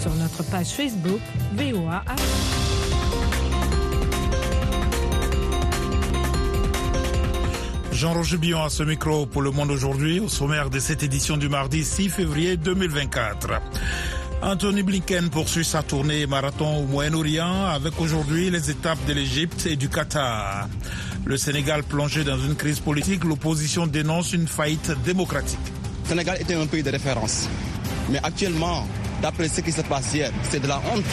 [0.00, 1.20] sur notre page Facebook
[1.54, 2.02] VOA
[7.92, 11.50] Jean-Roger Billon à ce micro pour Le Monde aujourd'hui, au sommaire de cette édition du
[11.50, 13.48] mardi 6 février 2024.
[14.42, 19.76] Anthony Blinken poursuit sa tournée marathon au Moyen-Orient avec aujourd'hui les étapes de l'Égypte et
[19.76, 20.68] du Qatar.
[21.26, 25.58] Le Sénégal plongé dans une crise politique, l'opposition dénonce une faillite démocratique.
[26.04, 27.50] Le Sénégal était un pays de référence.
[28.08, 28.86] Mais actuellement,
[29.22, 31.04] d'après ce qui se passe hier, c'est de la honte.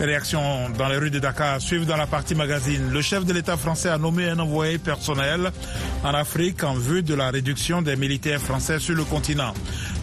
[0.00, 2.90] Les réactions dans les rues de Dakar suivent dans la partie magazine.
[2.90, 5.52] Le chef de l'État français a nommé un envoyé personnel
[6.02, 9.52] en Afrique en vue de la réduction des militaires français sur le continent.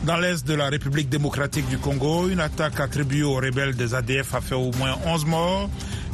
[0.04, 4.36] Dans l'est de la République démocratique du Congo, une attaque attribuée aux rebelles des ADF
[4.36, 5.70] a fait au moins 11 morts.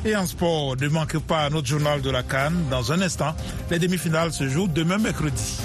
[0.05, 2.63] Et en sport, ne manque pas notre journal de la Cannes.
[2.71, 3.35] Dans un instant,
[3.69, 5.57] les demi-finales se jouent demain mercredi.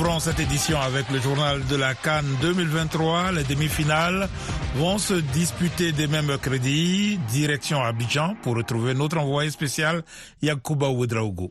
[0.00, 3.32] Ouvrons cette édition avec le journal de la Cannes 2023.
[3.32, 4.28] Les demi-finales
[4.76, 7.18] vont se disputer demain mercredi.
[7.32, 10.04] Direction Abidjan pour retrouver notre envoyé spécial
[10.40, 11.50] Yakuba Ouedraogo.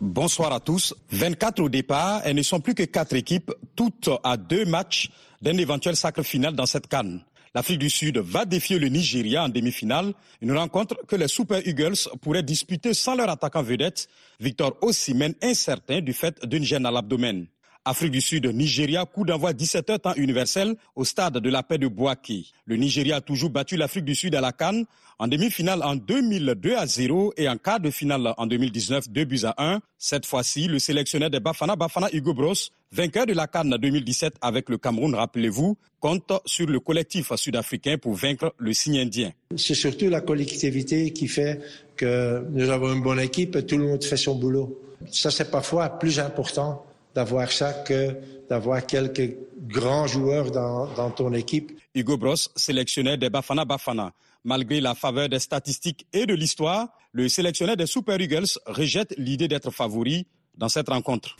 [0.00, 0.94] Bonsoir à tous.
[1.12, 5.56] 24 au départ et ne sont plus que quatre équipes, toutes à deux matchs d'un
[5.56, 7.20] éventuel sacre final dans cette Cannes.
[7.54, 11.96] L'Afrique du Sud va défier le Nigeria en demi-finale, une rencontre que les Super Eagles
[12.20, 14.08] pourraient disputer sans leur attaquant vedette,
[14.40, 17.46] Victor Osimhen, incertain du fait d'une gêne à l'abdomen.
[17.88, 21.86] Afrique du Sud, Nigeria, coup d'envoi 17h temps universel au stade de la paix de
[21.86, 22.46] Boaké.
[22.64, 24.86] Le Nigeria a toujours battu l'Afrique du Sud à la Cannes
[25.20, 29.44] en demi-finale en 2002 à 0 et en quart de finale en 2019 2 buts
[29.44, 29.80] à 1.
[29.98, 32.54] Cette fois-ci, le sélectionneur des Bafana Bafana Hugo Bros,
[32.90, 38.14] vainqueur de la Cannes 2017 avec le Cameroun, rappelez-vous, compte sur le collectif sud-africain pour
[38.14, 39.30] vaincre le signe indien.
[39.56, 41.60] C'est surtout la collectivité qui fait
[41.96, 44.76] que nous avons une bonne équipe et tout le monde fait son boulot.
[45.12, 46.82] Ça, c'est parfois plus important
[47.16, 48.14] d'avoir ça que
[48.48, 51.72] d'avoir quelques grands joueurs dans, dans, ton équipe.
[51.94, 54.12] Hugo Bros, sélectionneur des Bafana Bafana.
[54.44, 59.48] Malgré la faveur des statistiques et de l'histoire, le sélectionneur des Super Eagles rejette l'idée
[59.48, 60.26] d'être favori
[60.56, 61.36] dans cette rencontre.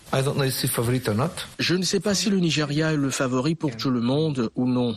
[1.59, 4.67] Je ne sais pas si le Nigeria est le favori pour tout le monde ou
[4.67, 4.97] non.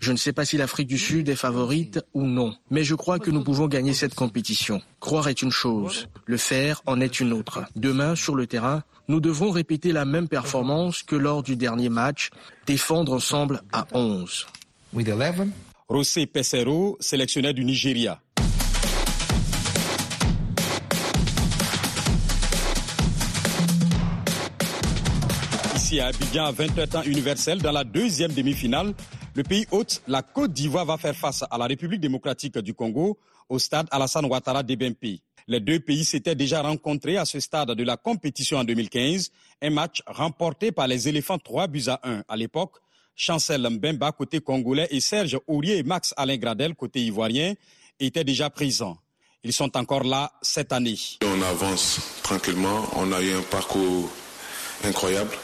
[0.00, 2.54] Je ne sais pas si l'Afrique du Sud est favorite ou non.
[2.70, 4.82] Mais je crois que nous pouvons gagner cette compétition.
[5.00, 7.64] Croire est une chose, le faire en est une autre.
[7.76, 12.30] Demain, sur le terrain, nous devrons répéter la même performance que lors du dernier match,
[12.66, 14.46] défendre ensemble à 11.
[15.90, 18.20] José Pesero, sélectionneur du Nigeria.
[25.76, 28.94] Ici à Abidjan, à 20h temps universel, dans la deuxième demi-finale,
[29.34, 33.18] le pays hôte, la Côte d'Ivoire, va faire face à la République démocratique du Congo
[33.48, 35.20] au stade Alassane Ouattara d'Ebempi.
[35.46, 39.70] Les deux pays s'étaient déjà rencontrés à ce stade de la compétition en 2015, un
[39.70, 42.76] match remporté par les éléphants 3 buts à 1 à l'époque.
[43.14, 47.54] Chancel Mbemba côté congolais et Serge Aurier et Max Alain Gradel côté ivoirien
[48.00, 48.96] étaient déjà présents.
[49.44, 50.96] Ils sont encore là cette année.
[51.22, 54.10] On avance tranquillement, on a eu un parcours
[54.82, 55.36] incroyable.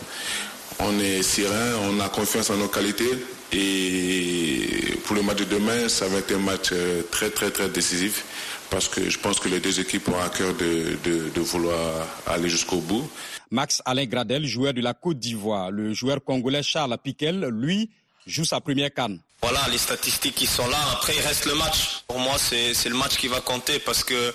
[0.79, 3.11] On est serein, on a confiance en nos qualités
[3.53, 6.73] et pour le match de demain, ça va être un match
[7.11, 8.25] très très très décisif
[8.71, 12.07] parce que je pense que les deux équipes ont à cœur de, de, de vouloir
[12.27, 13.11] aller jusqu'au bout.
[13.51, 17.91] Max Alain Gradel, joueur de la Côte d'Ivoire, le joueur congolais Charles Piquel, lui,
[18.27, 19.19] joue sa première canne.
[19.43, 20.79] Voilà, les statistiques qui sont là.
[20.93, 22.03] Après, il reste le match.
[22.07, 24.35] Pour moi, c'est le match qui va compter parce que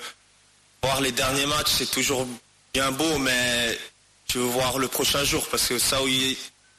[0.83, 2.27] voir les derniers matchs, c'est toujours
[2.73, 3.77] bien beau, mais
[4.31, 6.07] je veux voir le prochain jour parce que ça où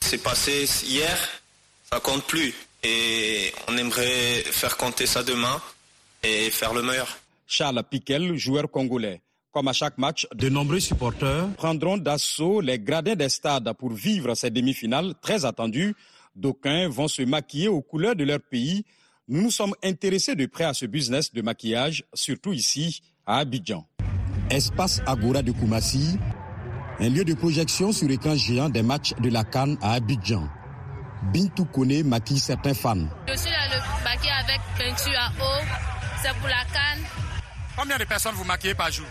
[0.00, 1.16] c'est passé hier,
[1.90, 2.52] ça compte plus.
[2.82, 5.60] Et on aimerait faire compter ça demain
[6.22, 7.16] et faire le meilleur.
[7.46, 9.22] Charles Piquel, joueur congolais.
[9.52, 14.34] Comme à chaque match, de nombreux supporters prendront d'assaut les gradins des stades pour vivre
[14.34, 15.94] ces demi-finales très attendues.
[16.34, 18.84] D'aucuns vont se maquiller aux couleurs de leur pays.
[19.28, 23.86] Nous nous sommes intéressés de près à ce business de maquillage, surtout ici, à Abidjan.
[24.50, 26.18] Espace Agora de Koumassi,
[27.00, 30.48] un lieu de projection sur écran géant des matchs de la Cannes à Abidjan.
[31.32, 33.08] Bintou Kone maquille certains fans.
[33.26, 35.64] Je suis là le maquillé avec peinture à eau.
[36.22, 37.25] C'est pour la Cannes.
[37.76, 39.06] Combien de personnes vous maquillez par jour?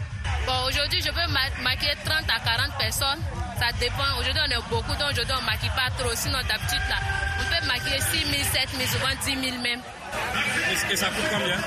[0.47, 3.21] Bon, aujourd'hui, je peux ma maquiller 30 à 40 personnes.
[3.59, 4.19] Ça dépend.
[4.19, 6.11] Aujourd'hui, on est beaucoup, donc aujourd'hui, on ne maquille pas trop.
[6.15, 6.97] Sinon, d'habitude, là,
[7.39, 9.81] on peut maquiller 6 000, 7 000, souvent 10 000 même.
[10.91, 11.57] Et ça coûte combien?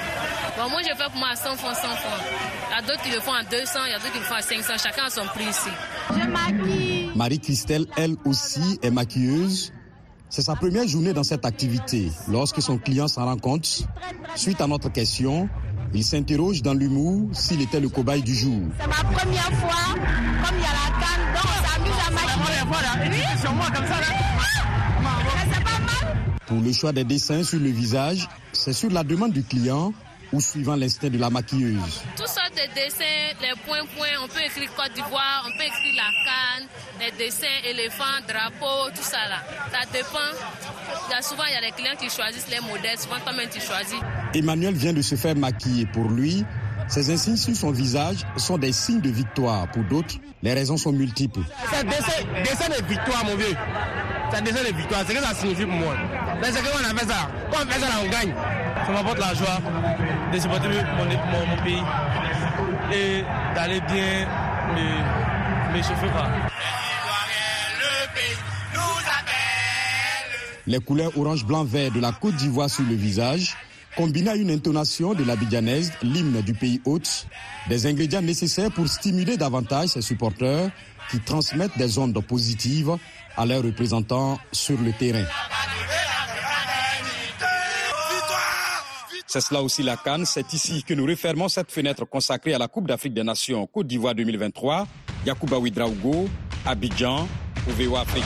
[0.59, 2.21] Bon, moi, je fais pour moi à 100 francs, 100 francs.
[2.69, 4.25] Il y a d'autres qui le font à 200, il y a d'autres qui le
[4.25, 4.73] font à 500.
[4.83, 5.71] Chacun a son prix ici.
[6.11, 7.11] Je maquille.
[7.15, 9.73] Marie-Christelle, elle aussi, est maquilleuse.
[10.31, 12.13] C'est sa première journée dans cette activité.
[12.29, 13.87] Lorsque son client s'en rend compte,
[14.35, 15.49] suite à notre question,
[15.95, 18.61] Il s'interroge dans l'humour s'il était le cobaye du jour.
[18.79, 22.39] C'est ma première fois, comme il y a la canne, donc on s'amuse à maquiller.
[23.11, 23.41] Oui.
[23.41, 24.07] sur moi comme ça là.
[25.05, 26.17] Ah, c'est pas mal.
[26.47, 29.93] Pour le choix des dessins sur le visage, c'est sur la demande du client
[30.33, 32.03] ou suivant l'instinct de la maquilleuse.
[32.17, 36.11] Toutes sortes de dessins, les points-points, on peut écrire Côte d'Ivoire, on peut écrire la
[36.25, 36.69] canne,
[37.01, 39.43] les dessins, éléphants, drapeaux, tout ça là.
[39.73, 40.19] Ça dépend.
[41.09, 43.49] Il y a souvent, il y a les clients qui choisissent les modèles, souvent toi-même
[43.51, 43.99] tu choisis.
[44.35, 45.87] Emmanuel vient de se faire maquiller.
[45.87, 46.45] Pour lui,
[46.89, 49.71] ces insignes sur son visage sont des signes de victoire.
[49.71, 51.41] Pour d'autres, les raisons sont multiples.
[51.71, 53.57] C'est dessin, dessin de victoire, mon vieux.
[54.33, 55.03] C'est dessin de victoire.
[55.07, 55.97] C'est ce que ça signifie pour moi.
[56.43, 57.31] C'est qu'on a fait ça.
[57.51, 58.35] Quand on fait ça, là, on gagne.
[58.87, 59.59] Ça m'apporte la joie
[60.33, 61.83] de supporter mon, mon, pays
[62.93, 63.23] et
[63.55, 64.27] d'aller bien
[64.75, 66.09] me, chauffer.
[66.11, 66.27] Quoi.
[70.67, 73.57] Les couleurs orange, blanc, vert de la Côte d'Ivoire sur le visage,
[73.97, 77.27] combinées à une intonation de l'abidjanaise, l'hymne du pays hôte,
[77.69, 80.71] des ingrédients nécessaires pour stimuler davantage ses supporters
[81.11, 82.97] qui transmettent des ondes positives
[83.37, 85.25] à leurs représentants sur le terrain.
[89.31, 90.25] C'est cela aussi la Cannes.
[90.25, 93.87] C'est ici que nous refermons cette fenêtre consacrée à la Coupe d'Afrique des Nations Côte
[93.87, 94.87] d'Ivoire 2023.
[95.27, 96.31] Yacouba Ouidraougo,
[96.65, 97.29] Abidjan,
[97.69, 98.25] OVO Afrique.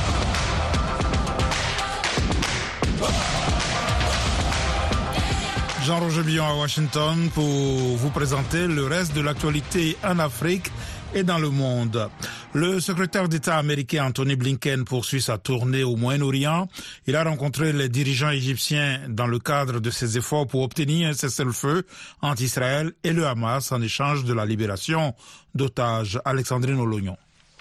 [5.84, 10.70] Jean-Roger Billon à Washington pour vous présenter le reste de l'actualité en Afrique
[11.12, 12.08] et dans le monde.
[12.54, 16.68] Le secrétaire d'État américain Anthony Blinken poursuit sa tournée au Moyen-Orient.
[17.06, 21.14] Il a rencontré les dirigeants égyptiens dans le cadre de ses efforts pour obtenir un
[21.14, 21.86] cessez-le-feu
[22.20, 25.14] entre Israël et le Hamas en échange de la libération
[25.54, 26.20] d'otages.
[26.26, 27.16] Alexandrine Olognon.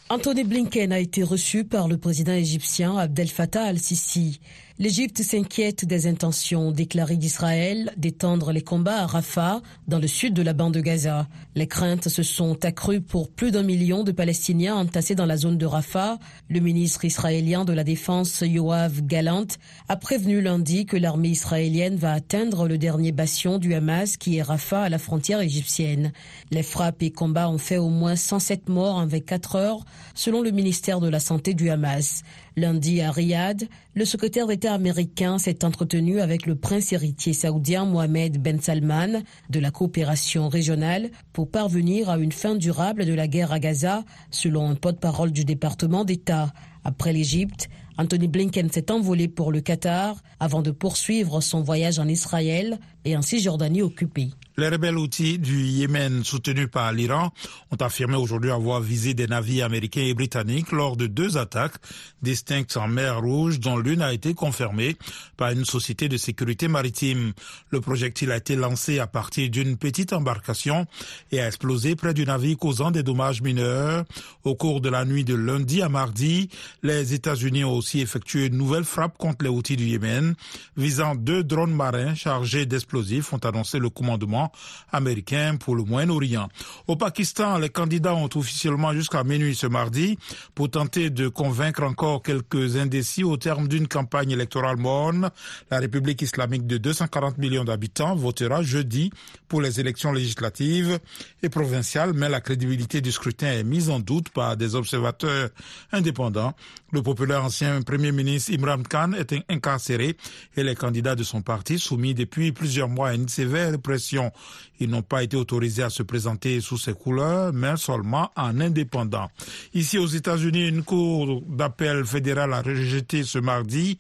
[0.09, 4.41] Anthony Blinken a été reçu par le président égyptien Abdel Fattah al-Sisi.
[4.81, 10.41] L'Égypte s'inquiète des intentions déclarées d'Israël d'étendre les combats à Rafah, dans le sud de
[10.41, 11.27] la bande de Gaza.
[11.53, 15.59] Les craintes se sont accrues pour plus d'un million de Palestiniens entassés dans la zone
[15.59, 16.17] de Rafah.
[16.49, 19.45] Le ministre israélien de la Défense, Yoav Galant,
[19.87, 24.41] a prévenu lundi que l'armée israélienne va atteindre le dernier bastion du Hamas qui est
[24.41, 26.11] Rafah à la frontière égyptienne.
[26.49, 29.85] Les frappes et combats ont fait au moins 107 morts en 24 heures,
[30.15, 32.23] selon le ministère de la Santé du Hamas.
[32.57, 38.41] Lundi à Riyad, le secrétaire d'État américain s'est entretenu avec le prince héritier saoudien Mohamed
[38.41, 43.53] Ben Salman de la coopération régionale pour parvenir à une fin durable de la guerre
[43.53, 46.51] à Gaza, selon un porte-parole du département d'État.
[46.83, 52.07] Après l'Égypte, Anthony Blinken s'est envolé pour le Qatar avant de poursuivre son voyage en
[52.07, 54.29] Israël et en Cisjordanie occupée.
[54.57, 57.31] Les rebelles outils du Yémen soutenus par l'Iran
[57.71, 61.77] ont affirmé aujourd'hui avoir visé des navires américains et britanniques lors de deux attaques
[62.21, 64.97] distinctes en mer Rouge dont l'une a été confirmée
[65.37, 67.31] par une société de sécurité maritime.
[67.69, 70.85] Le projectile a été lancé à partir d'une petite embarcation
[71.31, 74.03] et a explosé près du navire causant des dommages mineurs.
[74.43, 76.49] Au cours de la nuit de lundi à mardi,
[76.83, 80.35] les États-Unis ont aussi effectué une nouvelle frappe contre les outils du Yémen
[80.77, 84.51] visant deux drones marins chargés d'explosifs ont annoncé le commandement
[84.91, 86.47] américain pour le Moyen-Orient.
[86.87, 90.19] Au Pakistan, les candidats ont officiellement jusqu'à minuit ce mardi
[90.53, 95.31] pour tenter de convaincre encore quelques indécis au terme d'une campagne électorale morne.
[95.71, 99.09] La République islamique de 240 millions d'habitants votera jeudi
[99.47, 100.99] pour les élections législatives
[101.41, 105.49] et provinciales, mais la crédibilité du scrutin est mise en doute par des observateurs
[105.91, 106.53] indépendants.
[106.91, 110.17] Le populaire ancien Premier ministre Imran Khan est incarcéré
[110.57, 114.31] et les candidats de son parti soumis depuis plusieurs mois à une sévère répression.
[114.79, 119.29] Ils n'ont pas été autorisés à se présenter sous ces couleurs, mais seulement en indépendant.
[119.73, 123.97] Ici aux États-Unis, une cour d'appel fédérale a rejeté ce mardi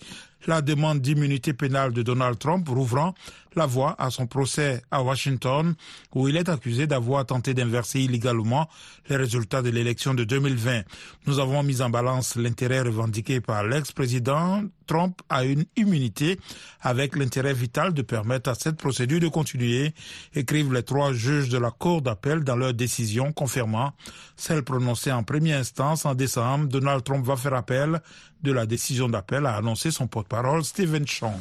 [0.47, 3.13] la demande d'immunité pénale de Donald Trump, rouvrant
[3.55, 5.75] la voie à son procès à Washington,
[6.15, 8.69] où il est accusé d'avoir tenté d'inverser illégalement
[9.09, 10.83] les résultats de l'élection de 2020.
[11.27, 16.39] Nous avons mis en balance l'intérêt revendiqué par l'ex-président Trump à une immunité
[16.81, 19.93] avec l'intérêt vital de permettre à cette procédure de continuer,
[20.33, 23.93] écrivent les trois juges de la Cour d'appel dans leur décision confirmant
[24.35, 26.67] celle prononcée en première instance en décembre.
[26.67, 28.01] Donald Trump va faire appel
[28.43, 31.33] de la décision d'appel, a annoncé son porte-parole Stephen Chong.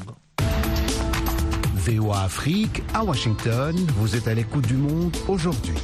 [1.75, 5.75] VOA Afrique à Washington, vous êtes à l'écoute du monde aujourd'hui.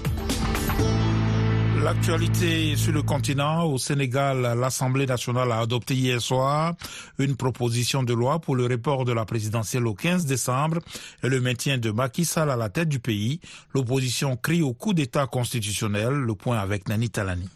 [1.83, 6.75] L'actualité sur le continent, au Sénégal, l'Assemblée nationale a adopté hier soir
[7.19, 10.79] une proposition de loi pour le report de la présidentielle au 15 décembre
[11.23, 13.41] et le maintien de Macky Sall à la tête du pays.
[13.73, 16.13] L'opposition crie au coup d'État constitutionnel.
[16.13, 17.49] Le point avec Nani Talani.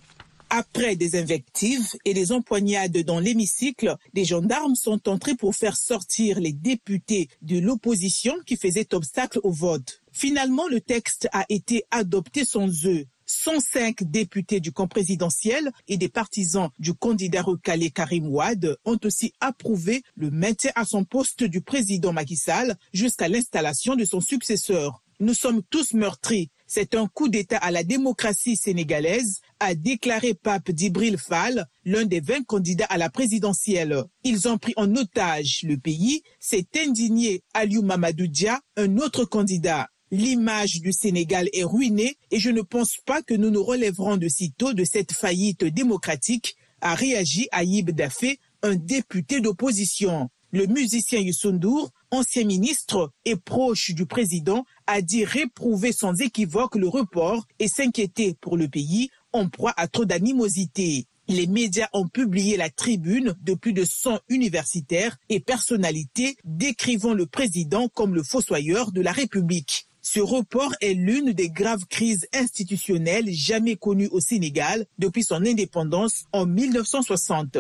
[0.53, 6.41] Après des invectives et des empoignades dans l'hémicycle, des gendarmes sont entrés pour faire sortir
[6.41, 10.03] les députés de l'opposition qui faisaient obstacle au vote.
[10.11, 13.07] Finalement, le texte a été adopté sans eux.
[13.27, 19.33] 105 députés du camp présidentiel et des partisans du candidat recalé Karim Ouad ont aussi
[19.39, 25.01] approuvé le maintien à son poste du président Macky Sall jusqu'à l'installation de son successeur.
[25.21, 26.51] Nous sommes tous meurtris.
[26.67, 32.21] C'est un coup d'État à la démocratie sénégalaise, a déclaré Pape Dibril Fall, l'un des
[32.21, 34.03] 20 candidats à la présidentielle.
[34.25, 39.89] Ils ont pris en otage le pays, s'est indigné Aliou Mamadou Dia, un autre candidat.
[40.11, 44.29] L'image du Sénégal est ruinée et je ne pense pas que nous nous relèverons de
[44.29, 50.31] sitôt de cette faillite démocratique, a réagi Aïb Dafé, un député d'opposition.
[50.53, 56.89] Le musicien Youssoundour, ancien ministre et proche du président, a dit réprouver sans équivoque le
[56.89, 61.07] report et s'inquiéter pour le pays en proie à trop d'animosité.
[61.29, 67.27] Les médias ont publié la tribune de plus de 100 universitaires et personnalités décrivant le
[67.27, 69.87] président comme le fossoyeur de la République.
[70.03, 76.25] Ce report est l'une des graves crises institutionnelles jamais connues au Sénégal depuis son indépendance
[76.33, 77.59] en 1960.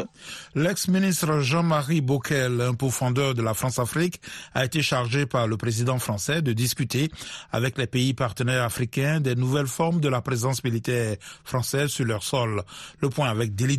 [0.54, 4.20] L'ex-ministre Jean-Marie Bockel, un pourfendeur de la France-Afrique,
[4.54, 7.10] a été chargé par le président français de discuter
[7.52, 12.22] avec les pays partenaires africains des nouvelles formes de la présence militaire française sur leur
[12.22, 12.62] sol.
[13.00, 13.76] Le point avec Deli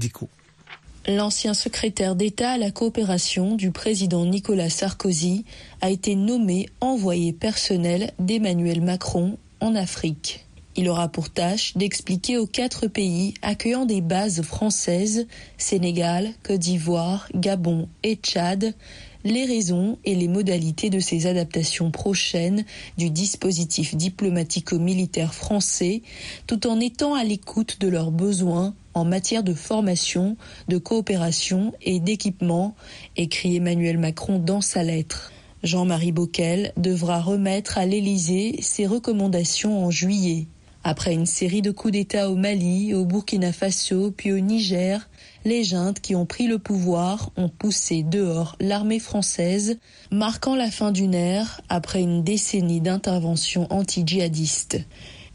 [1.07, 5.45] L'ancien secrétaire d'État à la coopération du président Nicolas Sarkozy
[5.81, 10.45] a été nommé envoyé personnel d'Emmanuel Macron en Afrique.
[10.75, 15.25] Il aura pour tâche d'expliquer aux quatre pays accueillant des bases françaises,
[15.57, 18.75] Sénégal, Côte d'Ivoire, Gabon et Tchad,
[19.23, 22.63] les raisons et les modalités de ces adaptations prochaines
[22.99, 26.03] du dispositif diplomatico-militaire français,
[26.45, 31.99] tout en étant à l'écoute de leurs besoins en matière de formation, de coopération et
[31.99, 32.75] d'équipement,
[33.17, 35.31] écrit Emmanuel Macron dans sa lettre.
[35.63, 40.47] Jean-Marie Bockel devra remettre à l'Élysée ses recommandations en juillet.
[40.83, 45.07] Après une série de coups d'État au Mali, au Burkina Faso, puis au Niger,
[45.45, 49.77] les juntes qui ont pris le pouvoir ont poussé dehors l'armée française,
[50.11, 54.79] marquant la fin d'une ère après une décennie d'intervention anti-djihadiste.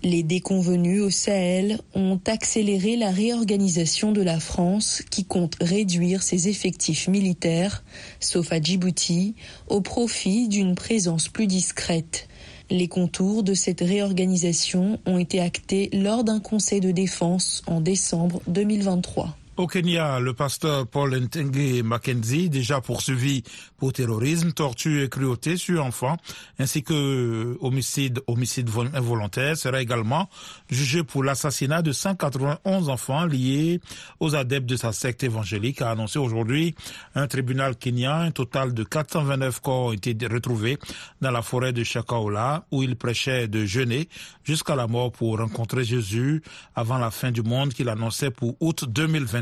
[0.02, 6.48] Les déconvenus au Sahel ont accéléré la réorganisation de la France qui compte réduire ses
[6.48, 7.82] effectifs militaires,
[8.20, 9.34] sauf à Djibouti,
[9.68, 12.28] au profit d'une présence plus discrète.
[12.68, 18.42] Les contours de cette réorganisation ont été actés lors d'un conseil de défense en décembre
[18.48, 19.36] 2023.
[19.58, 23.42] Au Kenya, le pasteur Paul Ntenge Mackenzie, déjà poursuivi
[23.78, 26.18] pour terrorisme, torture et cruauté sur enfants,
[26.58, 30.28] ainsi que homicide, homicide involontaire, sera également
[30.68, 33.80] jugé pour l'assassinat de 191 enfants liés
[34.20, 36.74] aux adeptes de sa secte évangélique, a annoncé aujourd'hui
[37.14, 38.26] un tribunal kenyan.
[38.26, 40.78] Un total de 429 corps ont été retrouvés
[41.22, 44.10] dans la forêt de Chakaola, où il prêchait de jeûner
[44.44, 46.42] jusqu'à la mort pour rencontrer Jésus
[46.74, 48.84] avant la fin du monde qu'il annonçait pour août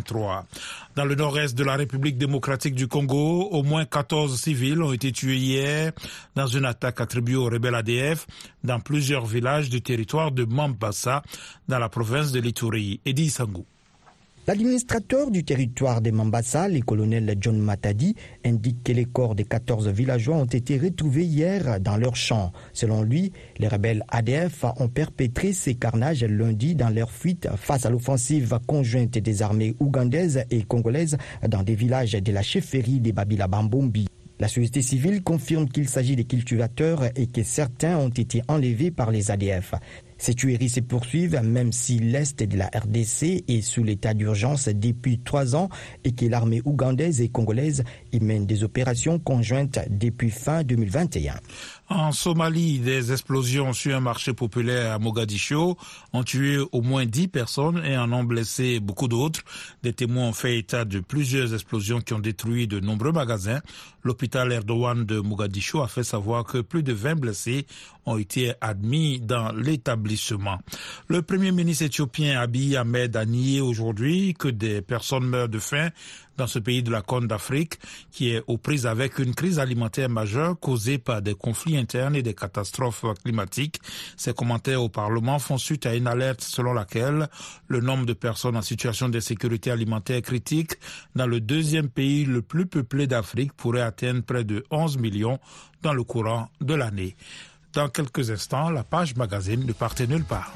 [0.04, 0.46] 2020.
[0.96, 5.12] Dans le nord-est de la République démocratique du Congo, au moins 14 civils ont été
[5.12, 5.92] tués hier
[6.34, 8.26] dans une attaque attribuée au rebelle ADF
[8.62, 11.22] dans plusieurs villages du territoire de Mambasa,
[11.68, 13.00] dans la province de l'Ituri.
[13.04, 13.66] Edi Sangou.
[14.46, 19.88] L'administrateur du territoire de Mambasa, le colonel John Matadi, indique que les corps des 14
[19.88, 22.52] villageois ont été retrouvés hier dans leur champ.
[22.74, 27.90] Selon lui, les rebelles ADF ont perpétré ces carnages lundi dans leur fuite face à
[27.90, 31.16] l'offensive conjointe des armées ougandaises et congolaises
[31.48, 34.06] dans des villages de la chefferie des Babila Bambombi.
[34.40, 39.12] La société civile confirme qu'il s'agit de cultivateurs et que certains ont été enlevés par
[39.12, 39.74] les ADF.
[40.18, 45.18] Ces tueries se poursuivent même si l'Est de la RDC est sous l'état d'urgence depuis
[45.18, 45.68] trois ans
[46.04, 51.34] et que l'armée ougandaise et congolaise y mène des opérations conjointes depuis fin 2021.
[51.94, 55.78] En Somalie, des explosions sur un marché populaire à Mogadiscio
[56.12, 59.42] ont tué au moins 10 personnes et en ont blessé beaucoup d'autres.
[59.84, 63.60] Des témoins ont fait état de plusieurs explosions qui ont détruit de nombreux magasins.
[64.02, 67.64] L'hôpital Erdogan de Mogadiscio a fait savoir que plus de 20 blessés
[68.06, 70.58] ont été admis dans l'établissement.
[71.06, 75.90] Le premier ministre éthiopien Abiy Ahmed a nié aujourd'hui que des personnes meurent de faim
[76.36, 77.78] dans ce pays de la Corne d'Afrique
[78.10, 82.22] qui est aux prises avec une crise alimentaire majeure causée par des conflits internes et
[82.22, 83.80] des catastrophes climatiques.
[84.16, 87.28] Ces commentaires au Parlement font suite à une alerte selon laquelle
[87.68, 90.72] le nombre de personnes en situation d'insécurité alimentaire critique
[91.14, 95.38] dans le deuxième pays le plus peuplé d'Afrique pourrait atteindre près de 11 millions
[95.82, 97.16] dans le courant de l'année.
[97.72, 100.54] Dans quelques instants, la page magazine ne partait nulle part.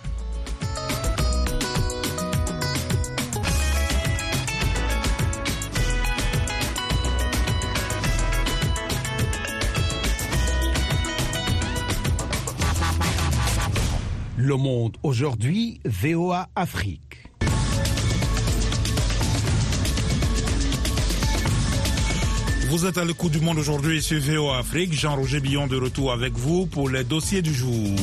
[14.48, 17.28] Le Monde aujourd'hui, VOA Afrique.
[22.70, 24.94] Vous êtes à l'écoute du monde aujourd'hui sur VOA Afrique.
[24.94, 27.94] Jean-Roger Billon de retour avec vous pour les dossiers du jour.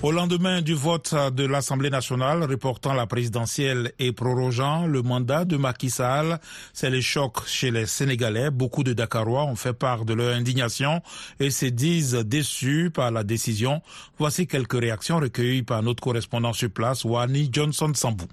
[0.00, 5.56] Au lendemain du vote de l'Assemblée nationale reportant la présidentielle et prorogeant le mandat de
[5.56, 6.38] Macky Sall,
[6.72, 8.52] c'est le choc chez les Sénégalais.
[8.52, 11.02] Beaucoup de Dakarois ont fait part de leur indignation
[11.40, 13.82] et se disent déçus par la décision.
[14.20, 18.26] Voici quelques réactions recueillies par notre correspondant sur place, Wani Johnson Sambou.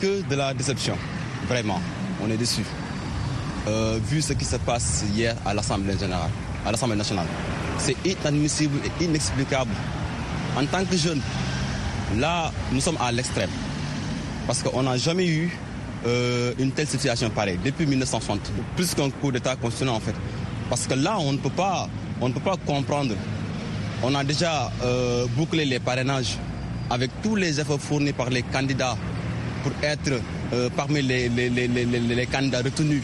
[0.00, 0.96] Que de la déception,
[1.46, 1.80] vraiment,
[2.20, 2.66] on est déçus.
[3.68, 6.30] Euh, vu ce qui se passe hier à l'Assemblée générale,
[6.66, 7.28] à l'Assemblée nationale,
[7.78, 9.70] c'est inadmissible et inexplicable
[10.56, 11.20] en tant que jeune,
[12.18, 13.50] là, nous sommes à l'extrême.
[14.46, 15.50] Parce qu'on n'a jamais eu
[16.06, 18.40] euh, une telle situation pareille depuis 1960,
[18.74, 20.14] plus qu'un coup d'État constitutionnel en fait.
[20.68, 21.88] Parce que là, on ne peut pas,
[22.66, 23.14] comprendre.
[24.02, 26.38] On a déjà euh, bouclé les parrainages
[26.88, 28.96] avec tous les efforts fournis par les candidats
[29.62, 30.20] pour être
[30.52, 31.28] euh, parmi les,
[32.32, 33.02] candidats retenus.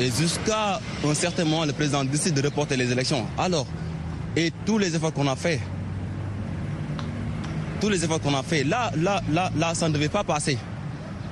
[0.00, 3.26] Et jusqu'à un certain moment, le président décide de reporter les élections.
[3.38, 3.66] Alors,
[4.36, 5.60] et tous les efforts qu'on a faits,
[7.80, 10.58] tous les efforts qu'on a fait, là, là, là, là, ça ne devait pas passer.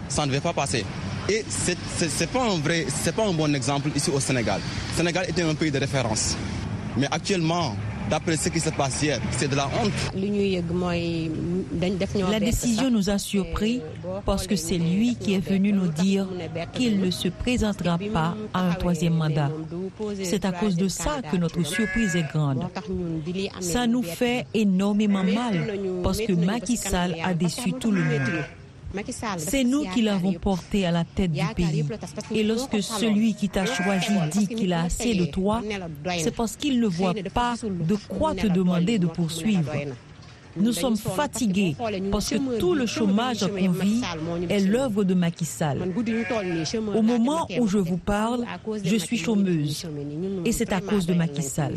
[0.08, 0.84] Ça ne devait pas passer.
[1.28, 4.60] Et c'est pas un vrai, c'est pas un bon exemple ici au Sénégal.
[4.96, 6.36] Sénégal était un pays de référence.
[6.96, 7.74] Mais actuellement,
[8.10, 9.92] d'après ce qui se passe hier, c'est de la honte.
[12.30, 13.80] La décision nous a surpris
[14.24, 16.26] parce que c'est lui qui est venu nous dire
[16.72, 19.50] qu'il ne se présentera pas à un troisième mandat.
[20.22, 22.64] C'est à cause de ça que notre surprise est grande.
[23.60, 28.44] Ça nous fait énormément mal parce que Macky Sall a déçu tout le monde.
[29.38, 31.84] C'est nous qui l'avons porté à la tête du pays.
[32.32, 35.62] Et lorsque celui qui t'a choisi dit qu'il a assez de toi,
[36.18, 39.72] c'est parce qu'il ne voit pas de quoi te demander de poursuivre.
[40.58, 41.76] Nous sommes fatigués
[42.10, 44.00] parce que tout le chômage qu'on vit
[44.48, 45.78] est l'œuvre de Macky Sall.
[46.94, 48.44] Au moment où je vous parle,
[48.82, 49.86] je suis chômeuse.
[50.44, 51.74] et c'est à cause de Macky Sall.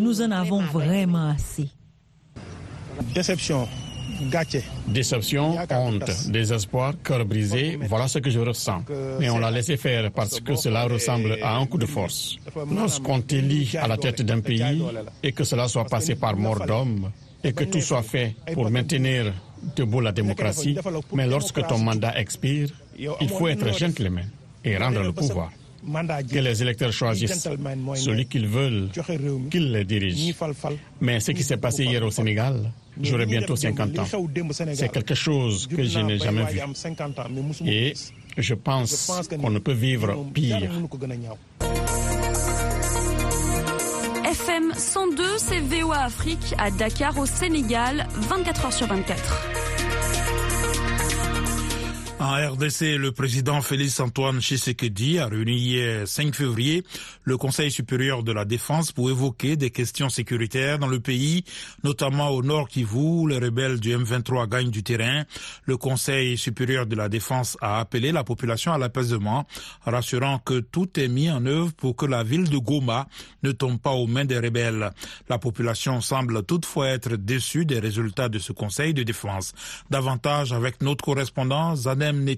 [0.00, 1.68] Nous en avons vraiment assez.
[3.14, 3.68] Déception
[4.88, 8.82] Déception, honte, désespoir, cœur brisé, voilà ce que je ressens.
[9.18, 12.36] Mais on l'a laissé faire parce que cela ressemble à un coup de force.
[12.70, 14.82] Lorsqu'on t'élit à la tête d'un pays
[15.22, 17.10] et que cela soit passé par mort d'homme
[17.42, 19.32] et que tout soit fait pour maintenir
[19.76, 20.76] debout la démocratie,
[21.12, 24.28] mais lorsque ton mandat expire, il faut être gentleman
[24.64, 25.50] et rendre le pouvoir.
[26.30, 27.46] Que les électeurs choisissent
[27.94, 28.88] celui qu'ils veulent
[29.50, 30.34] qu'ils les dirigent.
[31.00, 34.04] Mais ce qui s'est passé hier au Sénégal, j'aurai bientôt 50 ans.
[34.74, 36.60] C'est quelque chose que je n'ai jamais vu.
[37.66, 37.94] Et
[38.36, 40.70] je pense qu'on ne peut vivre pire.
[44.24, 49.63] FM 102, c'est VOA Afrique à Dakar au Sénégal, 24 heures sur 24.
[52.20, 56.84] En RDC, le président Félix Antoine Tshisekedi a réuni hier 5 février
[57.24, 61.44] le Conseil supérieur de la défense pour évoquer des questions sécuritaires dans le pays,
[61.82, 65.24] notamment au nord Kivu où les rebelles du M23 gagnent du terrain.
[65.64, 69.46] Le Conseil supérieur de la défense a appelé la population à l'apaisement,
[69.84, 73.08] rassurant que tout est mis en œuvre pour que la ville de Goma
[73.42, 74.90] ne tombe pas aux mains des rebelles.
[75.28, 79.52] La population semble toutefois être déçue des résultats de ce Conseil de défense.
[79.90, 82.28] Davantage avec notre correspondant Zanem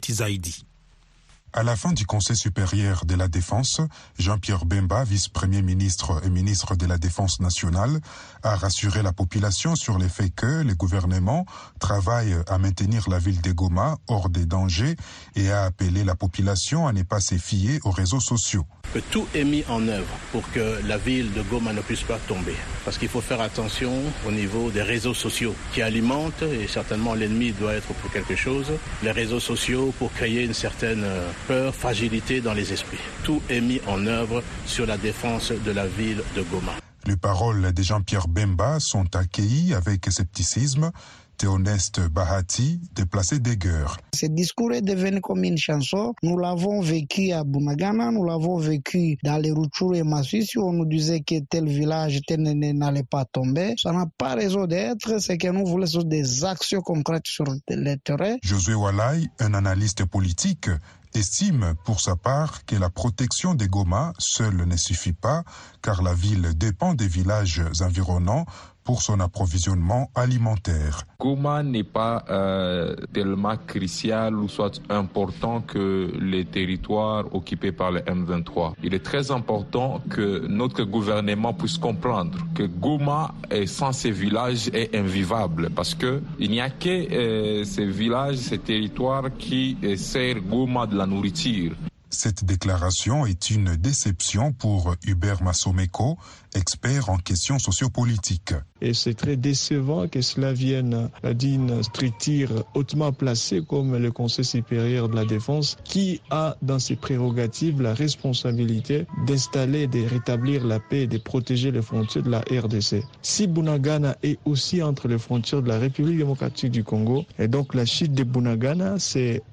[1.53, 3.81] à la fin du Conseil supérieur de la Défense,
[4.19, 8.01] Jean-Pierre Bemba, vice-premier ministre et ministre de la Défense nationale,
[8.43, 11.47] a rassuré la population sur le fait que le gouvernement
[11.81, 14.97] travaille à maintenir la ville de Goma hors des dangers
[15.35, 19.27] et a appelé la population à ne pas se fier aux réseaux sociaux que tout
[19.35, 22.55] est mis en œuvre pour que la ville de Goma ne puisse pas tomber.
[22.85, 23.93] Parce qu'il faut faire attention
[24.27, 28.73] au niveau des réseaux sociaux qui alimentent, et certainement l'ennemi doit être pour quelque chose,
[29.03, 31.05] les réseaux sociaux pour créer une certaine
[31.47, 32.99] peur, fragilité dans les esprits.
[33.25, 36.73] Tout est mis en œuvre sur la défense de la ville de Goma.
[37.07, 40.91] Les paroles de Jean-Pierre Bemba sont accueillies avec scepticisme
[41.37, 43.87] Théoneste Bahati, déplacé d'Eger.
[44.15, 46.15] Ce discours est devenu comme une chanson.
[46.23, 50.73] Nous l'avons vécu à Bunagana, nous l'avons vécu dans les Rutshuru et Masisi, où on
[50.73, 53.75] nous disait que tel village tel n'allait pas tomber.
[53.81, 58.37] Ça n'a pas raison d'être, c'est que nous voulons des actions concrètes sur le terrain.
[58.43, 60.69] Josué Walai, un analyste politique,
[61.15, 65.45] estime pour sa part que la protection des Goma seule ne suffit pas
[65.83, 68.45] car la ville dépend des villages environnants
[68.87, 71.03] pour son approvisionnement alimentaire.
[71.21, 78.01] Goma n'est pas euh, tellement crucial ou soit important que les territoires occupés par le
[78.01, 78.75] M23.
[78.85, 84.69] Il est très important que notre gouvernement puisse comprendre que Goma est sans ces villages
[84.73, 89.97] est invivable parce que il n'y a que euh, ces villages, ces territoires qui euh,
[89.97, 91.73] servent Goma de la nourriture.
[92.11, 96.17] Cette déclaration est une déception pour Hubert Massomeko,
[96.57, 98.55] expert en questions sociopolitiques.
[98.83, 105.09] Et c'est très décevant que cela vienne d'une structure hautement placée comme le Conseil supérieur
[105.09, 111.03] de la défense, qui a dans ses prérogatives la responsabilité d'installer, de rétablir la paix
[111.03, 113.03] et de protéger les frontières de la RDC.
[113.23, 117.75] Si Bunagana est aussi entre les frontières de la République démocratique du Congo, et donc
[117.75, 118.97] la chute de Bunagana,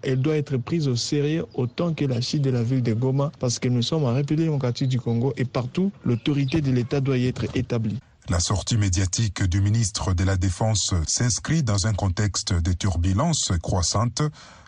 [0.01, 3.31] elle doit être prise au sérieux autant que la chute de la ville de Goma,
[3.39, 7.17] parce que nous sommes en République démocratique du Congo et partout, l'autorité de l'État doit
[7.17, 7.99] y être établie.
[8.29, 14.21] La sortie médiatique du ministre de la Défense s'inscrit dans un contexte de turbulences croissantes.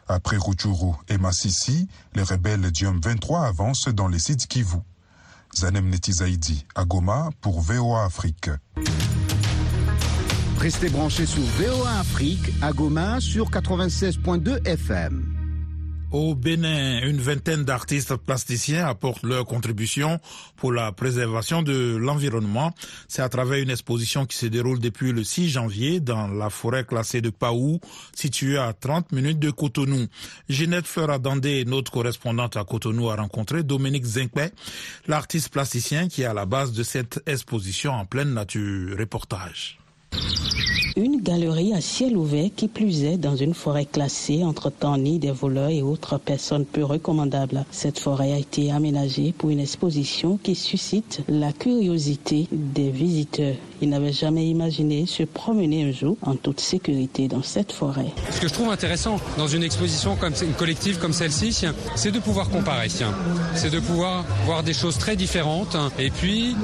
[0.08, 4.78] Après Rutshuru et Massissi, les rebelles du M23 avancent dans les sites Kivu.
[5.56, 8.50] Zanem Netizaidi, à Goma, pour VOA Afrique.
[10.60, 15.35] Restez branchés sur VOA Afrique, à Goma, sur 96.2 FM.
[16.18, 20.22] Au Bénin, une vingtaine d'artistes plasticiens apportent leur contribution
[20.56, 22.74] pour la préservation de l'environnement.
[23.10, 26.86] C'est à travers une exposition qui se déroule depuis le 6 janvier dans la forêt
[26.86, 27.82] classée de Paou,
[28.14, 30.08] située à 30 minutes de Cotonou.
[30.48, 34.54] Ginette Fleur Dandé, notre correspondante à Cotonou, a rencontré Dominique Zinkpe,
[35.08, 38.98] l'artiste plasticien qui est à la base de cette exposition en pleine nature.
[38.98, 39.80] Reportage.
[40.98, 45.30] Une galerie à ciel ouvert qui plus est dans une forêt classée entre temps des
[45.30, 47.66] voleurs et autres personnes peu recommandables.
[47.70, 53.56] Cette forêt a été aménagée pour une exposition qui suscite la curiosité des visiteurs.
[53.82, 58.08] Ils n'avaient jamais imaginé se promener un jour en toute sécurité dans cette forêt.
[58.32, 62.20] Ce que je trouve intéressant dans une exposition comme une collective comme celle-ci, c'est de
[62.20, 62.88] pouvoir comparer.
[63.56, 65.76] C'est de pouvoir voir des choses très différentes.
[66.00, 66.56] Et puis,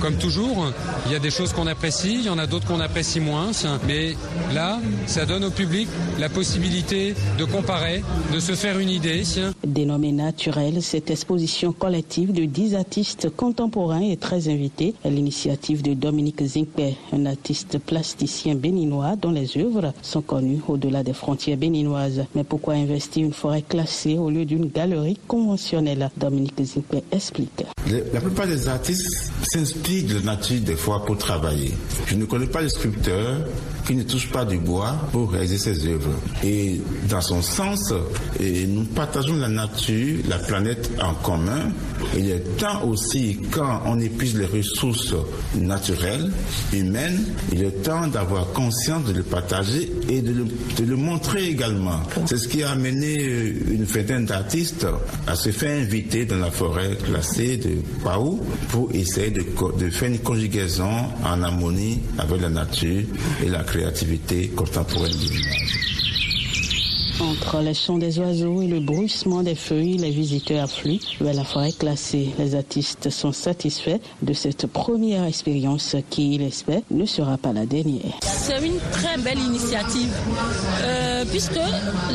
[0.00, 0.72] comme toujours,
[1.06, 3.50] il y a des choses qu'on apprécie, il y en a d'autres qu'on apprécie moins.
[3.86, 4.14] Mais
[4.54, 9.22] là, ça donne au public la possibilité de comparer, de se faire une idée.
[9.66, 15.94] Dénommée naturelle, cette exposition collective de 10 artistes contemporains est très invitée à l'initiative de
[15.94, 22.24] Dominique Zinkpe, un artiste plasticien béninois dont les œuvres sont connues au-delà des frontières béninoises.
[22.34, 26.10] Mais pourquoi investir une forêt classée au lieu d'une galerie conventionnelle?
[26.16, 27.64] Dominique Zinkpe explique.
[28.12, 31.72] La plupart des artistes s'inspirent de la nature des fois pour travailler.
[32.06, 33.38] Je ne connais pas de sculpteur
[33.88, 36.10] qui ne touche pas du bois pour réaliser ses œuvres.
[36.44, 37.94] Et dans son sens,
[38.38, 41.70] nous partageons la nature, la planète en commun.
[42.14, 45.14] Il est temps aussi, quand on épuise les ressources
[45.54, 46.30] naturelles,
[46.74, 50.34] humaines, il est temps d'avoir conscience de le partager et de
[50.84, 52.00] le, montrer également.
[52.26, 54.86] C'est ce qui a amené une vingtaine d'artistes
[55.26, 59.44] à se faire inviter dans la forêt classée de Paou pour essayer de,
[59.78, 60.90] de faire une conjugaison
[61.24, 63.04] en harmonie avec la nature
[63.42, 65.97] et la créativité contemporaine du village.
[67.20, 71.42] Entre les chants des oiseaux et le bruissement des feuilles, les visiteurs affluent vers la
[71.42, 72.28] forêt classée.
[72.38, 77.66] Les artistes sont satisfaits de cette première expérience qui, ils espèrent, ne sera pas la
[77.66, 78.12] dernière.
[78.22, 80.12] C'est une très belle initiative
[80.82, 81.58] euh, puisque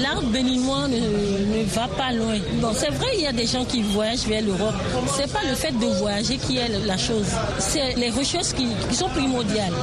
[0.01, 2.37] l'art béninois ne, va pas loin.
[2.61, 4.75] Bon, c'est vrai, il y a des gens qui voyagent vers l'Europe.
[5.17, 7.27] C'est pas le fait de voyager qui est la chose.
[7.59, 9.73] C'est les recherches qui, qui, sont primordiales.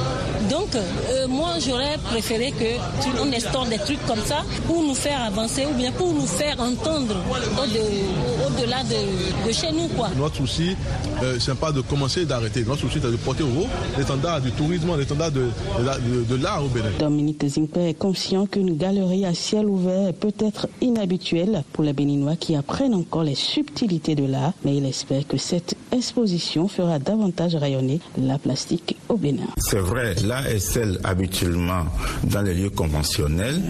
[0.49, 5.10] Donc, euh, moi, j'aurais préféré que on instaure des trucs comme ça pour nous faire
[5.19, 7.15] avancer ou bien pour nous faire entendre
[7.59, 9.87] au-delà de, de, chez nous.
[9.89, 10.09] Quoi.
[10.17, 10.75] Notre souci,
[11.23, 12.63] euh, c'est pas de commencer et d'arrêter.
[12.65, 15.41] Notre souci, c'est de porter haut l'étendard du tourisme, l'étendard de,
[15.79, 16.89] de, de l'art au Bénin.
[16.99, 22.35] Dominique Zimpe est conscient qu'une galerie à ciel ouvert peut être inhabituelle pour les Béninois
[22.35, 27.55] qui apprennent encore les subtilités de l'art, mais il espère que cette exposition fera davantage
[27.55, 29.47] rayonner la plastique au Bénin.
[29.57, 31.83] C'est vrai, là est celle habituellement
[32.23, 33.61] dans les lieux conventionnels,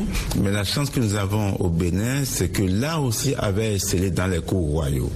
[0.42, 4.28] mais la chance que nous avons au Bénin, c'est que là aussi avait scellé dans
[4.28, 5.12] les cours royaux.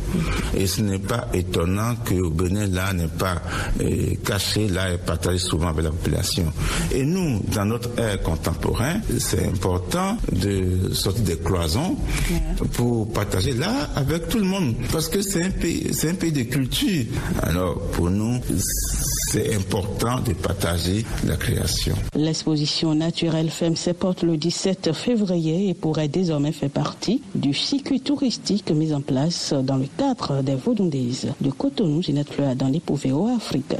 [0.56, 3.42] Et ce n'est pas étonnant qu'au Bénin, là n'est pas
[3.82, 6.52] euh, caché, là est partagé souvent avec la population.
[6.94, 11.96] Et nous, dans notre ère contemporain, c'est important de sortir des cloisons
[12.74, 14.76] pour partager là avec tout le monde.
[14.92, 17.06] Parce que c'est un pays, c'est un pays de culture.
[17.42, 18.40] Alors, pour nous,
[19.32, 21.96] c'est important de partager la création.
[22.16, 28.00] L'exposition naturelle ferme ses portes le 17 février et pourrait Désormais fait partie du circuit
[28.00, 33.28] touristique mis en place dans le cadre des Vaudondaises de Cotonou, Ginette Fleur, dans l'Épouvéo
[33.36, 33.76] Afrique.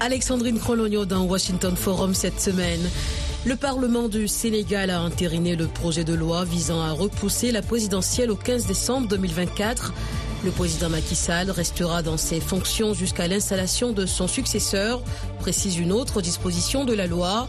[0.00, 2.80] Alexandrine Crologno dans Washington Forum cette semaine.
[3.44, 8.30] Le Parlement du Sénégal a entériné le projet de loi visant à repousser la présidentielle
[8.30, 9.92] au 15 décembre 2024.
[10.42, 15.02] Le président Macky Sall restera dans ses fonctions jusqu'à l'installation de son successeur,
[15.38, 17.46] précise une autre disposition de la loi.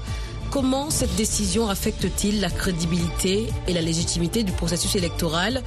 [0.50, 5.64] Comment cette décision affecte-t-il la crédibilité et la légitimité du processus électoral?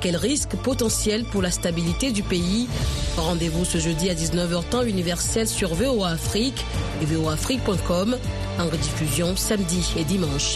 [0.00, 2.68] Quel risque potentiel pour la stabilité du pays?
[3.16, 6.64] Rendez-vous ce jeudi à 19h temps universel sur VOA Afrique
[7.02, 8.16] et voaafrique.com
[8.60, 10.54] en rediffusion samedi et dimanche.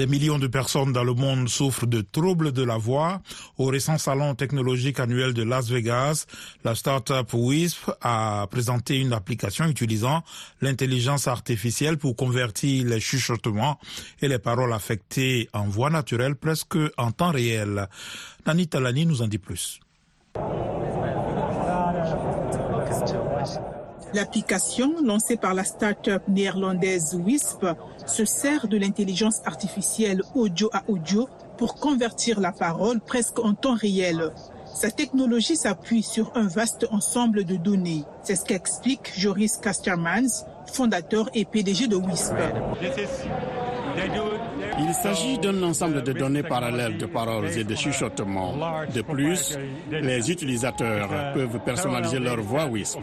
[0.00, 3.20] Des millions de personnes dans le monde souffrent de troubles de la voix.
[3.58, 6.24] Au récent salon technologique annuel de Las Vegas,
[6.64, 10.22] la start-up WISP a présenté une application utilisant
[10.62, 13.78] l'intelligence artificielle pour convertir les chuchotements
[14.22, 17.86] et les paroles affectées en voix naturelle presque en temps réel.
[18.46, 19.80] Nani Talani nous en dit plus.
[24.12, 27.66] L'application lancée par la start-up néerlandaise WISP
[28.06, 33.74] se sert de l'intelligence artificielle audio à audio pour convertir la parole presque en temps
[33.74, 34.32] réel.
[34.74, 38.04] Sa technologie s'appuie sur un vaste ensemble de données.
[38.22, 42.34] C'est ce qu'explique Joris Castermans, fondateur et PDG de WISP.
[44.82, 48.54] Il s'agit d'un ensemble de données parallèles de paroles et de chuchotements.
[48.94, 49.58] De plus,
[49.90, 53.00] les utilisateurs peuvent personnaliser leur voix WISP.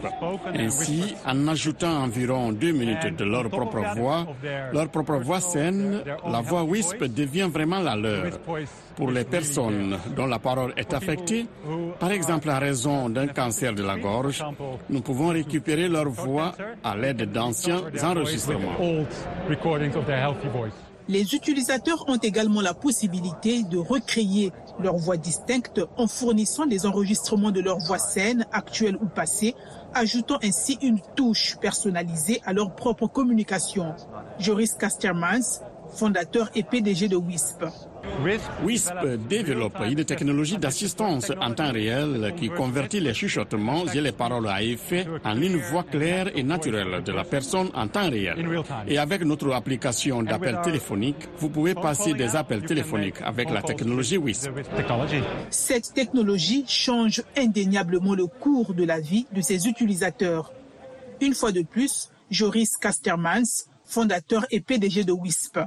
[0.54, 4.26] Ainsi, en ajoutant environ deux minutes de leur propre voix,
[4.72, 8.38] leur propre voix saine, la voix WISP devient vraiment la leur.
[8.96, 11.46] Pour les personnes dont la parole est affectée,
[12.00, 14.44] par exemple à raison d'un cancer de la gorge,
[14.90, 18.76] nous pouvons récupérer leur voix à l'aide d'anciens enregistrements.
[21.08, 27.50] Les utilisateurs ont également la possibilité de recréer leur voix distincte en fournissant des enregistrements
[27.50, 29.54] de leur voix saine, actuelle ou passée,
[29.94, 33.94] ajoutant ainsi une touche personnalisée à leur propre communication.
[34.38, 35.62] Joris Castermans,
[35.94, 37.64] fondateur et PDG de WISP.
[38.64, 38.92] WISP
[39.28, 44.62] développe une technologie d'assistance en temps réel qui convertit les chuchotements et les paroles à
[44.62, 48.36] effet en une voix claire et naturelle de la personne en temps réel.
[48.86, 54.16] Et avec notre application d'appel téléphonique, vous pouvez passer des appels téléphoniques avec la technologie
[54.16, 54.50] WISP.
[55.50, 60.52] Cette technologie change indéniablement le cours de la vie de ses utilisateurs.
[61.20, 65.60] Une fois de plus, Joris Castermans, fondateur et PDG de WISP.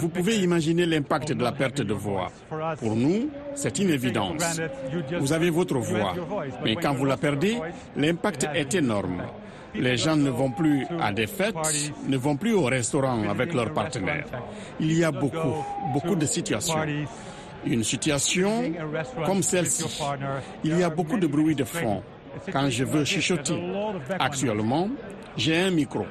[0.00, 2.30] Vous pouvez imaginer l'impact de la perte de voix.
[2.78, 4.60] Pour nous, c'est une évidence.
[5.18, 6.14] Vous avez votre voix,
[6.64, 7.58] mais quand vous la perdez,
[7.96, 9.22] l'impact est énorme.
[9.74, 11.54] Les gens ne vont plus à des fêtes,
[12.08, 14.26] ne vont plus au restaurant avec leurs partenaires.
[14.80, 16.74] Il y a beaucoup, beaucoup de situations.
[17.64, 18.72] Une situation
[19.26, 20.02] comme celle-ci.
[20.64, 22.02] Il y a beaucoup de bruit de fond
[22.52, 23.60] quand je veux chuchoter.
[24.18, 24.88] Actuellement,
[25.36, 26.06] j'ai un micro.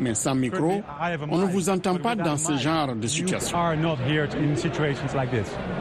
[0.00, 0.82] Mais sans micro,
[1.30, 3.56] on ne vous entend pas dans ce genre de situation.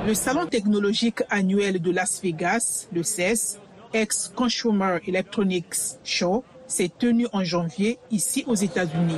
[0.08, 3.60] Le salon technologique annuel de Las Vegas, le CES,
[3.94, 9.18] ex-Consumer Electronics Show, s'est tenu en janvier ici aux États-Unis.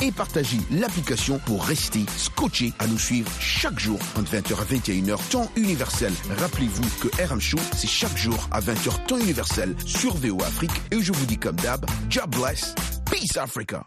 [0.00, 5.28] et partagez l'application pour rester scotché à nous suivre chaque jour entre 20h à 21h
[5.30, 6.12] temps universel.
[6.38, 11.00] Rappelez-vous que RM Show, c'est chaque jour à 20h temps universel sur VO Afrique et
[11.00, 12.74] je vous dis comme d'hab, job bless,
[13.10, 13.86] peace Africa.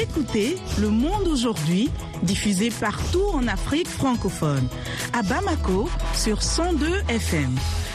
[0.00, 1.90] Écoutez Le Monde aujourd'hui,
[2.22, 4.68] diffusé partout en Afrique francophone.
[5.12, 7.54] À Bamako sur 102 FM,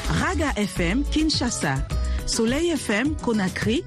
[0.10, 1.76] Raga FM Kinshasa,
[2.26, 3.84] Soleil FM Conakry,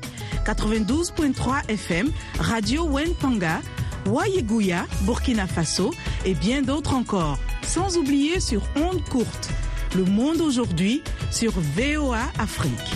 [0.46, 3.60] 92.3 FM, Radio Wenpanga,
[4.06, 5.92] Wayeguya, Burkina Faso
[6.24, 7.38] et bien d'autres encore.
[7.62, 9.50] Sans oublier sur ondes courtes.
[9.96, 12.92] Le monde aujourd'hui sur VOA Afrique.